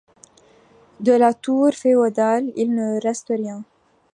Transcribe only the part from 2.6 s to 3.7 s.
ne reste rien.